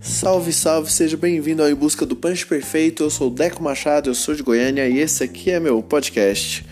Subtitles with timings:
[0.00, 3.02] Salve, salve, seja bem-vindo ao Em Busca do Punch Perfeito.
[3.02, 6.64] Eu sou o Deco Machado, eu sou de Goiânia e esse aqui é meu podcast.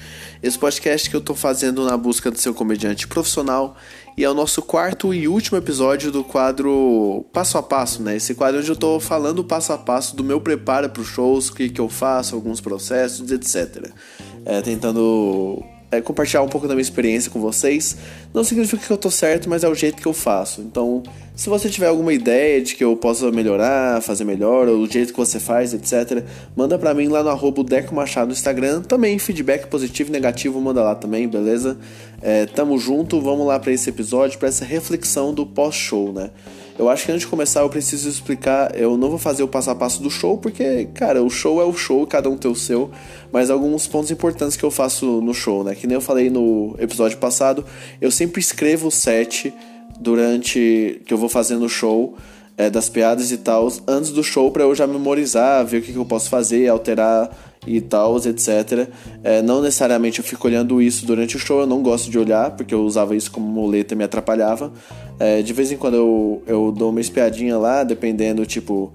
[0.43, 3.77] Esse podcast que eu tô fazendo na busca do seu comediante profissional
[4.17, 8.17] e é o nosso quarto e último episódio do quadro Passo a Passo, né?
[8.17, 11.49] Esse quadro onde eu tô falando passo a passo do meu preparo para os shows,
[11.49, 13.93] o que, que eu faço, alguns processos, etc.
[14.45, 15.63] É, tentando
[15.93, 17.99] é, compartilhar um pouco da minha experiência com vocês.
[18.33, 20.63] Não significa que eu tô certo, mas é o jeito que eu faço.
[20.63, 21.03] Então,
[21.37, 25.13] se você tiver alguma ideia de que eu possa melhorar, fazer melhor, ou o jeito
[25.13, 26.25] que você faz, etc.,
[26.57, 28.81] manda pra mim lá no arroba Deco Machado no Instagram.
[28.81, 31.77] Também feedback positivo e negativo, manda lá também, beleza?
[32.23, 36.31] É, tamo junto, vamos lá para esse episódio, para essa reflexão do pós-show, né?
[36.79, 38.75] Eu acho que antes de começar eu preciso explicar.
[38.77, 41.65] Eu não vou fazer o passo a passo do show, porque, cara, o show é
[41.65, 42.91] o show, cada um tem o seu.
[43.31, 45.75] Mas alguns pontos importantes que eu faço no show, né?
[45.75, 47.65] Que nem eu falei no episódio passado,
[48.01, 49.53] eu sempre escrevo o set
[50.01, 51.03] durante.
[51.05, 52.17] que eu vou fazendo o show.
[52.55, 55.91] É, das piadas e tal, antes do show, para eu já memorizar, ver o que,
[55.91, 57.31] que eu posso fazer, alterar
[57.67, 58.89] e tal, etc.
[59.23, 62.51] É, não necessariamente eu fico olhando isso durante o show, eu não gosto de olhar,
[62.53, 64.73] porque eu usava isso como muleta e me atrapalhava.
[65.19, 68.93] É, de vez em quando eu, eu dou uma espiadinha lá, dependendo, tipo,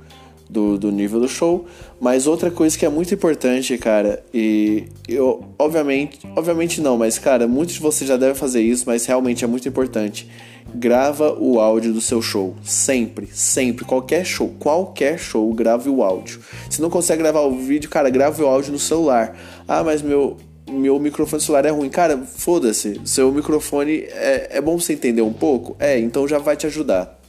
[0.49, 1.65] do, do nível do show.
[1.99, 7.47] Mas outra coisa que é muito importante, cara, e eu, obviamente, obviamente não, mas, cara,
[7.47, 10.29] muitos de vocês já devem fazer isso, mas realmente é muito importante.
[10.77, 12.55] Grava o áudio do seu show.
[12.63, 13.83] Sempre, sempre.
[13.83, 16.39] Qualquer show, qualquer show, grave o áudio.
[16.69, 19.35] Se não consegue gravar o vídeo, cara, grave o áudio no celular.
[19.67, 20.37] Ah, mas meu,
[20.69, 21.89] meu microfone celular é ruim.
[21.89, 23.01] Cara, foda-se.
[23.05, 25.75] Seu microfone é, é bom você entender um pouco?
[25.79, 27.19] É, então já vai te ajudar.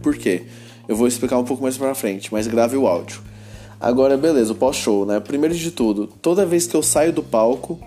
[0.00, 0.44] Por quê?
[0.86, 3.20] Eu vou explicar um pouco mais pra frente, mas grave o áudio.
[3.80, 5.18] Agora, beleza, o pós-show, né?
[5.18, 7.80] Primeiro de tudo, toda vez que eu saio do palco,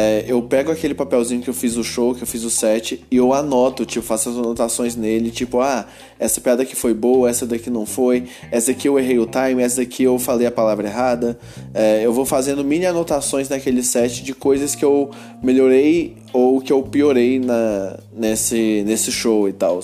[0.00, 3.04] é, eu pego aquele papelzinho que eu fiz o show, que eu fiz o set,
[3.10, 5.86] e eu anoto, tipo, faço as anotações nele, tipo, ah,
[6.20, 8.22] essa piada aqui foi boa, essa daqui não foi,
[8.52, 11.36] essa aqui eu errei o time, essa daqui eu falei a palavra errada.
[11.74, 15.10] É, eu vou fazendo mini anotações naquele set de coisas que eu
[15.42, 19.80] melhorei ou que eu piorei na, nesse, nesse show e tal.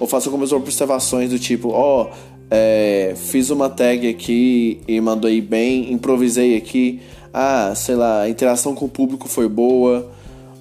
[0.00, 5.42] Ou faço algumas observações do tipo, ó, oh, é, fiz uma tag aqui e mandei
[5.42, 7.02] bem, improvisei aqui
[7.32, 10.10] ah, sei lá, a interação com o público foi boa.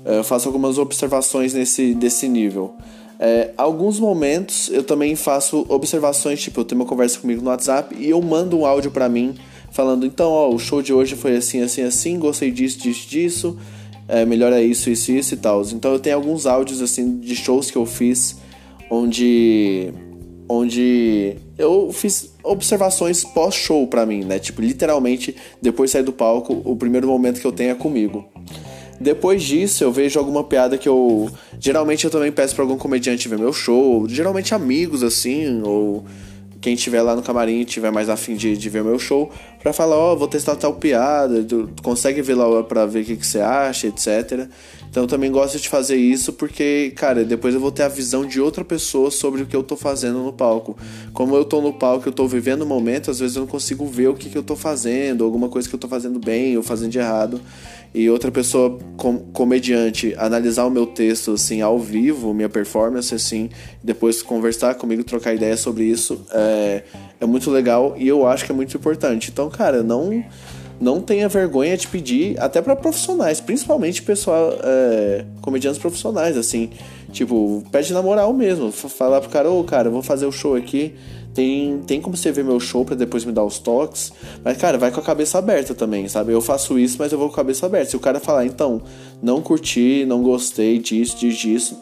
[0.05, 2.75] É, eu faço algumas observações nesse desse nível.
[3.19, 7.95] É, alguns momentos eu também faço observações, tipo, eu tenho uma conversa comigo no WhatsApp
[7.97, 9.35] e eu mando um áudio para mim
[9.71, 13.57] falando, então, ó, o show de hoje foi assim, assim, assim, gostei disso, disso, disso,
[14.07, 15.61] é, melhor é isso, isso, isso e tal.
[15.63, 18.37] Então eu tenho alguns áudios, assim, de shows que eu fiz
[18.89, 19.91] onde
[20.49, 24.39] onde eu fiz observações pós-show para mim, né?
[24.39, 28.25] Tipo, literalmente, depois de sair do palco, o primeiro momento que eu tenho é comigo.
[28.99, 31.29] Depois disso, eu vejo alguma piada que eu.
[31.59, 36.03] Geralmente eu também peço pra algum comediante ver meu show, geralmente amigos assim, ou
[36.61, 39.31] quem tiver lá no camarim tiver mais afim de, de ver meu show,
[39.61, 43.01] pra falar, ó, oh, vou testar tal piada, tu, tu consegue ver lá pra ver
[43.01, 44.47] o que, que você acha, etc.
[44.89, 48.25] Então eu também gosto de fazer isso porque, cara, depois eu vou ter a visão
[48.25, 50.77] de outra pessoa sobre o que eu tô fazendo no palco.
[51.13, 53.85] Como eu tô no palco, eu tô vivendo o momento, às vezes eu não consigo
[53.85, 56.63] ver o que, que eu tô fazendo, alguma coisa que eu tô fazendo bem ou
[56.63, 57.41] fazendo de errado
[57.93, 63.49] e outra pessoa com, comediante analisar o meu texto assim ao vivo, minha performance assim,
[63.83, 66.83] depois conversar comigo, trocar ideia sobre isso, é,
[67.19, 69.29] é muito legal e eu acho que é muito importante.
[69.31, 70.23] Então, cara, não
[70.79, 76.69] não tenha vergonha de pedir até para profissionais, principalmente pessoal, é, comediantes profissionais, assim,
[77.11, 80.55] tipo, pede na moral mesmo, falar pro cara, ô, oh, cara, vou fazer o show
[80.55, 80.93] aqui,
[81.37, 84.11] tem, tem como você ver meu show para depois me dar os toques.
[84.43, 86.33] Mas, cara, vai com a cabeça aberta também, sabe?
[86.33, 87.91] Eu faço isso, mas eu vou com a cabeça aberta.
[87.91, 88.81] Se o cara falar, então,
[89.21, 91.77] não curti, não gostei disso, disso, disso,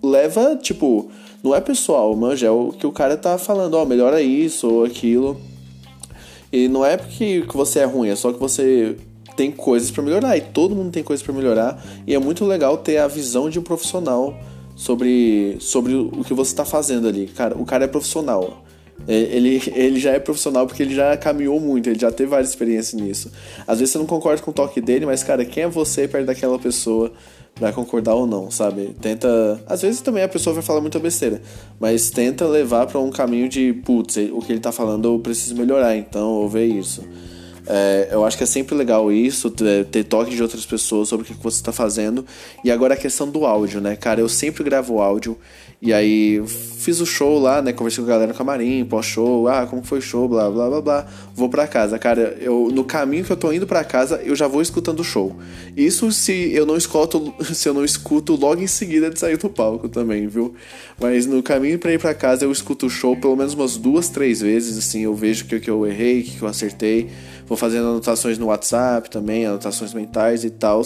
[0.00, 1.10] leva, tipo,
[1.42, 4.84] não é pessoal, manja, é o que o cara tá falando, ó, melhora isso ou
[4.84, 5.36] aquilo.
[6.52, 8.96] E não é porque você é ruim, é só que você
[9.36, 12.78] tem coisas para melhorar e todo mundo tem coisas para melhorar e é muito legal
[12.78, 14.38] ter a visão de um profissional
[14.76, 17.26] sobre, sobre o que você está fazendo ali.
[17.26, 18.64] Cara, o cara é profissional.
[19.08, 22.50] É, ele, ele já é profissional porque ele já caminhou muito, ele já teve várias
[22.50, 23.30] experiências nisso.
[23.66, 26.26] Às vezes você não concorda com o toque dele, mas, cara, quem é você perto
[26.26, 27.12] daquela pessoa
[27.54, 28.94] para concordar ou não, sabe?
[29.00, 29.60] Tenta.
[29.66, 31.42] Às vezes também a pessoa vai falar muita besteira,
[31.78, 35.56] mas tenta levar para um caminho de, putz, o que ele tá falando eu preciso
[35.56, 37.02] melhorar, então, ou ver isso.
[37.66, 41.34] É, eu acho que é sempre legal isso, ter toque de outras pessoas sobre o
[41.34, 42.24] que você está fazendo.
[42.64, 44.20] E agora a questão do áudio, né, cara?
[44.20, 45.36] Eu sempre gravo áudio.
[45.82, 47.72] E aí fiz o show lá, né?
[47.72, 50.80] Conversei com a galera no camarim, pós-show, ah, como foi o show, blá blá blá
[50.82, 51.06] blá.
[51.34, 51.98] Vou pra casa.
[51.98, 55.04] Cara, eu no caminho que eu tô indo pra casa, eu já vou escutando o
[55.04, 55.34] show.
[55.74, 59.48] Isso se eu não escuto, se eu não escuto logo em seguida de sair do
[59.48, 60.54] palco também, viu?
[61.00, 64.10] Mas no caminho pra ir pra casa eu escuto o show pelo menos umas duas,
[64.10, 67.08] três vezes, assim, eu vejo o que, que eu errei, o que, que eu acertei.
[67.50, 70.82] Vou fazendo anotações no WhatsApp também, anotações mentais e tal.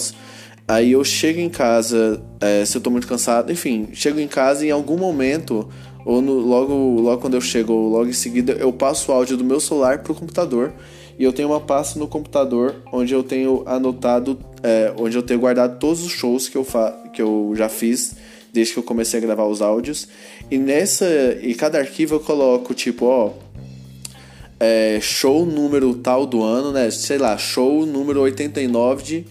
[0.67, 4.65] Aí eu chego em casa, é, se eu tô muito cansado, enfim, chego em casa
[4.65, 5.69] e em algum momento,
[6.07, 6.73] ou no, logo,
[7.03, 9.99] logo quando eu chego, ou logo em seguida, eu passo o áudio do meu celular
[9.99, 10.73] pro computador.
[11.19, 15.41] E eu tenho uma pasta no computador onde eu tenho anotado, é, onde eu tenho
[15.41, 16.67] guardado todos os shows que eu,
[17.13, 18.17] que eu já fiz
[18.55, 20.09] desde que eu comecei a gravar os áudios.
[20.51, 21.07] E nessa,
[21.43, 23.33] e cada arquivo eu coloco tipo, ó,
[24.67, 26.91] é, show número tal do ano, né?
[26.91, 29.27] Sei lá, show número 89 de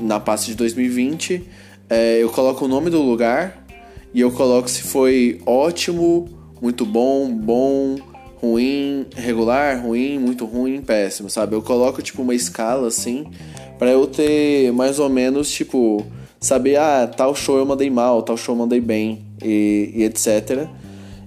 [0.00, 1.42] na pasta de 2020,
[1.90, 3.66] é, eu coloco o nome do lugar
[4.14, 6.28] e eu coloco se foi ótimo,
[6.62, 7.96] muito bom, bom,
[8.40, 11.56] ruim, regular, ruim, muito ruim, péssimo, sabe?
[11.56, 13.26] Eu coloco tipo uma escala assim
[13.80, 16.06] para eu ter mais ou menos tipo
[16.38, 20.68] saber ah tal show eu mandei mal, tal show eu mandei bem e, e etc.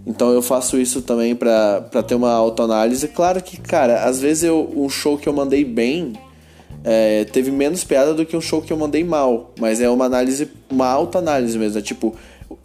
[0.05, 3.07] Então eu faço isso também para ter uma autoanálise.
[3.07, 6.13] Claro que, cara, às vezes eu, um show que eu mandei bem
[6.83, 9.53] é, teve menos piada do que um show que eu mandei mal.
[9.59, 11.77] Mas é uma análise, uma alta análise mesmo.
[11.77, 12.15] É tipo,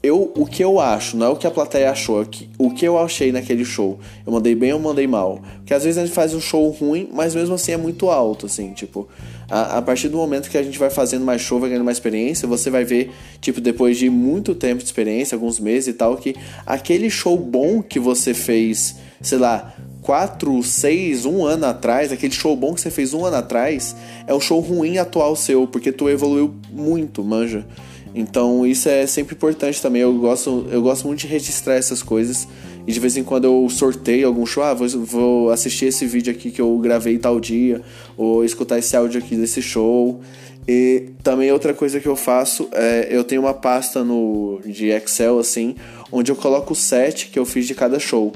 [0.03, 2.27] eu, o que eu acho, não é o que a plateia achou, é
[2.59, 3.99] o que eu achei naquele show.
[4.27, 5.41] Eu mandei bem ou mandei mal.
[5.59, 8.47] Porque às vezes a gente faz um show ruim, mas mesmo assim é muito alto,
[8.47, 9.09] assim, tipo.
[9.49, 11.97] A, a partir do momento que a gente vai fazendo mais show, vai ganhando mais
[11.97, 16.17] experiência, você vai ver, tipo, depois de muito tempo de experiência, alguns meses e tal,
[16.17, 16.35] que
[16.65, 22.57] aquele show bom que você fez, sei lá, 4, 6, um ano atrás, aquele show
[22.57, 23.97] bom que você fez um ano atrás,
[24.27, 27.67] é um show ruim atual seu, porque tu evoluiu muito, manja.
[28.17, 30.01] Então isso é sempre importante também.
[30.01, 32.49] Eu gosto, eu gosto muito de registrar essas coisas.
[32.87, 36.33] E de vez em quando eu sorteio algum show, ah, vou, vou assistir esse vídeo
[36.33, 37.83] aqui que eu gravei tal dia,
[38.17, 40.21] ou escutar esse áudio aqui desse show.
[40.67, 45.39] E também outra coisa que eu faço é eu tenho uma pasta no de Excel
[45.39, 45.77] assim,
[46.11, 48.33] onde eu coloco o set que eu fiz de cada show.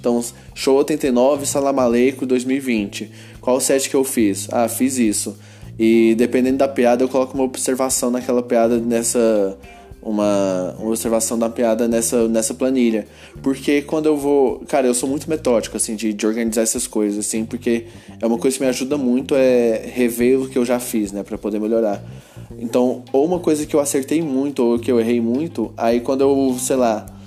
[0.00, 0.24] Então,
[0.54, 3.10] show 89, Salam Aleikum 2020.
[3.40, 4.48] Qual o set que eu fiz?
[4.50, 5.36] Ah, fiz isso.
[5.78, 9.56] E dependendo da piada, eu coloco uma observação naquela piada nessa.
[10.00, 13.06] Uma, uma observação da piada nessa, nessa planilha.
[13.42, 14.60] Porque quando eu vou.
[14.66, 17.86] Cara, eu sou muito metódico, assim, de, de organizar essas coisas, assim, porque
[18.20, 21.22] é uma coisa que me ajuda muito é rever o que eu já fiz, né,
[21.22, 22.02] para poder melhorar.
[22.58, 26.22] Então, ou uma coisa que eu acertei muito, ou que eu errei muito, aí quando
[26.22, 27.17] eu, sei lá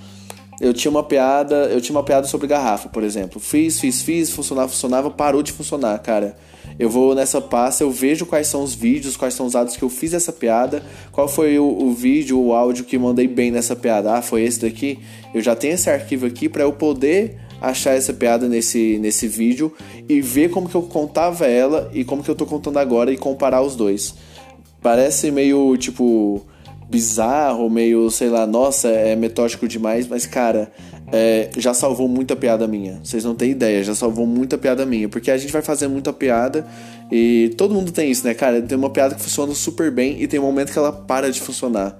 [0.61, 3.39] eu tinha uma piada, eu tinha uma piada sobre garrafa, por exemplo.
[3.39, 6.37] Fiz, fiz, fiz, funcionava, funcionava, parou de funcionar, cara.
[6.77, 9.81] Eu vou nessa pasta, eu vejo quais são os vídeos, quais são os atos que
[9.81, 13.75] eu fiz essa piada, qual foi o, o vídeo, o áudio que mandei bem nessa
[13.75, 14.13] piada.
[14.13, 14.99] Ah, foi esse daqui.
[15.33, 19.73] Eu já tenho esse arquivo aqui para eu poder achar essa piada nesse, nesse vídeo
[20.07, 23.17] e ver como que eu contava ela e como que eu tô contando agora e
[23.17, 24.13] comparar os dois.
[24.79, 26.45] Parece meio tipo
[26.91, 30.69] bizarro, meio, sei lá, nossa, é metódico demais, mas cara,
[31.09, 32.99] é, já salvou muita piada minha.
[33.01, 35.07] Vocês não têm ideia, já salvou muita piada minha.
[35.07, 36.67] Porque a gente vai fazer muita piada
[37.09, 38.61] e todo mundo tem isso, né, cara?
[38.61, 41.39] Tem uma piada que funciona super bem e tem um momento que ela para de
[41.39, 41.97] funcionar.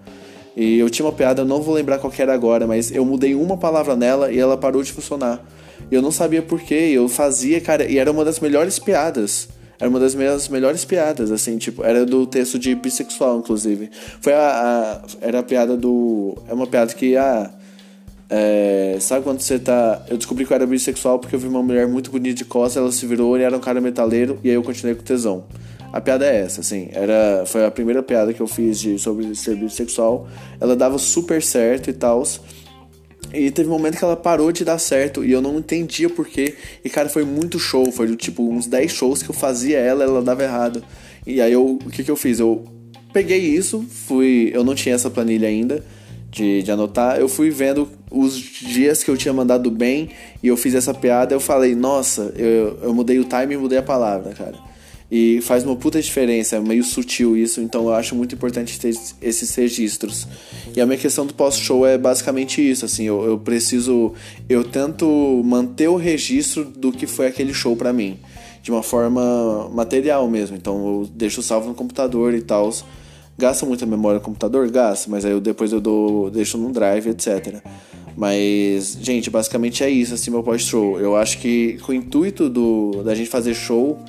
[0.58, 3.34] E eu tinha uma piada, eu não vou lembrar qual era agora, mas eu mudei
[3.34, 5.42] uma palavra nela e ela parou de funcionar.
[5.90, 9.48] Eu não sabia porquê, eu fazia, cara, e era uma das melhores piadas.
[9.82, 13.90] Era uma das minhas melhores piadas, assim, tipo, era do texto de bissexual, inclusive.
[14.22, 15.02] Foi a.
[15.02, 16.38] a era a piada do.
[16.48, 17.50] É uma piada que, ah.
[18.34, 20.06] É, sabe quando você tá.
[20.08, 22.78] Eu descobri que eu era bissexual porque eu vi uma mulher muito bonita de costas,
[22.78, 25.44] ela se virou, ele era um cara metaleiro, e aí eu continuei com tesão.
[25.92, 26.88] A piada é essa, assim.
[26.94, 30.28] Era, foi a primeira piada que eu fiz de, sobre ser bissexual.
[30.60, 32.24] Ela dava super certo e tal.
[33.34, 36.56] E teve um momento que ela parou de dar certo e eu não entendia porquê.
[36.84, 37.92] E cara, foi muito show.
[37.92, 40.84] Foi tipo uns 10 shows que eu fazia ela, ela dava errado.
[41.26, 42.40] E aí eu, o que que eu fiz?
[42.40, 42.66] Eu
[43.14, 44.52] peguei isso, fui.
[44.54, 45.84] Eu não tinha essa planilha ainda
[46.30, 47.20] de, de anotar.
[47.20, 50.10] Eu fui vendo os dias que eu tinha mandado bem
[50.42, 51.34] e eu fiz essa piada.
[51.34, 54.71] Eu falei, nossa, eu, eu mudei o time e mudei a palavra, cara.
[55.12, 58.98] E faz uma puta diferença, é meio sutil isso, então eu acho muito importante ter
[59.22, 60.26] esses registros.
[60.74, 64.14] E a minha questão do pós-show é basicamente isso, assim, eu, eu, preciso.
[64.48, 68.18] Eu tento manter o registro do que foi aquele show para mim,
[68.64, 70.56] de uma forma material mesmo.
[70.56, 72.74] Então eu deixo salvo no computador e tal.
[73.38, 74.70] Gasta muita memória no computador?
[74.70, 77.62] Gasta, mas aí eu, depois eu dou, deixo num drive, etc.
[78.16, 80.98] Mas, gente, basicamente é isso, assim, meu pós-show.
[80.98, 84.00] Eu acho que com o intuito do, da gente fazer show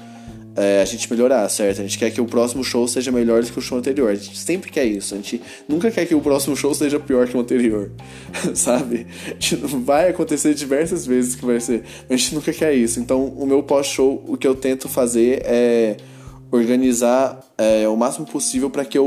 [0.54, 1.80] é, a gente melhorar, certo?
[1.80, 4.11] A gente quer que o próximo show seja melhor do que o show anterior.
[4.11, 5.14] A gente sempre quer isso.
[5.14, 7.90] A gente nunca quer que o próximo show seja pior que o anterior,
[8.54, 9.06] sabe?
[9.85, 13.00] vai acontecer diversas vezes que vai ser, mas a gente nunca quer isso.
[13.00, 15.97] Então, o meu pós-show, o que eu tento fazer é
[16.50, 18.99] organizar é, o máximo possível para que,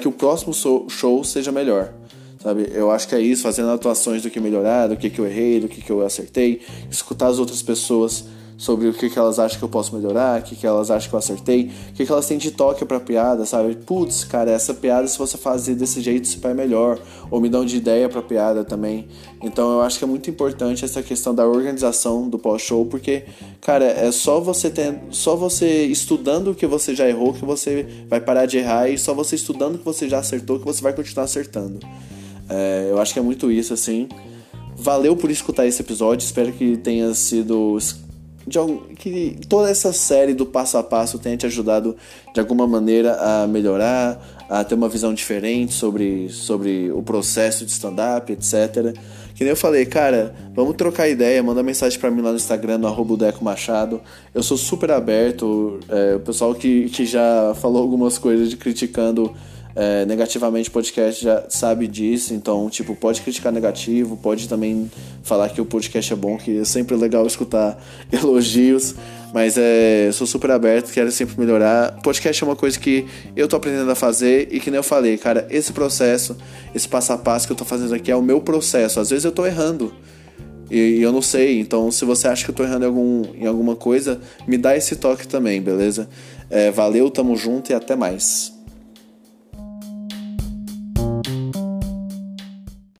[0.00, 1.94] que o próximo show seja melhor.
[2.42, 2.70] Sabe?
[2.74, 5.60] Eu acho que é isso, fazendo atuações do que melhorar, do que, que eu errei,
[5.60, 8.24] do que, que eu acertei, escutar as outras pessoas
[8.56, 11.08] sobre o que, que elas acham que eu posso melhorar, o que, que elas acham
[11.08, 13.74] que eu acertei, o que, que elas têm de toque pra piada, sabe?
[13.74, 16.98] Putz, cara, essa piada, se você fazer desse jeito, vai melhor.
[17.30, 19.08] Ou me dão de ideia pra piada também.
[19.42, 23.24] Então eu acho que é muito importante essa questão da organização do pós-show, porque,
[23.60, 27.86] cara, é só você ter, só você estudando o que você já errou que você
[28.08, 30.82] vai parar de errar, e só você estudando o que você já acertou que você
[30.82, 31.80] vai continuar acertando.
[32.48, 34.08] É, eu acho que é muito isso, assim.
[34.76, 37.76] Valeu por escutar esse episódio, espero que tenha sido
[38.46, 38.58] de,
[38.96, 41.96] que toda essa série do passo a passo tenha te ajudado
[42.32, 47.70] de alguma maneira a melhorar, a ter uma visão diferente sobre, sobre o processo de
[47.70, 48.94] stand-up, etc.
[49.34, 52.78] Que nem eu falei, cara, vamos trocar ideia, manda mensagem para mim lá no Instagram,
[52.78, 54.00] no arroba Deco Machado.
[54.34, 59.34] Eu sou super aberto, é, o pessoal que, que já falou algumas coisas de criticando
[59.74, 64.90] é, negativamente o podcast já sabe disso, então, tipo, pode criticar negativo, pode também
[65.22, 68.94] falar que o podcast é bom, que é sempre legal escutar elogios,
[69.32, 71.98] mas é, sou super aberto, quero sempre melhorar.
[72.02, 75.16] Podcast é uma coisa que eu tô aprendendo a fazer e que nem eu falei,
[75.16, 76.36] cara, esse processo,
[76.74, 79.00] esse passo a passo que eu tô fazendo aqui é o meu processo.
[79.00, 79.94] Às vezes eu tô errando.
[80.70, 83.46] E, eu não sei, então se você acha que eu tô errando em, algum, em
[83.46, 86.08] alguma coisa, me dá esse toque também, beleza?
[86.50, 88.51] É, valeu, tamo junto e até mais.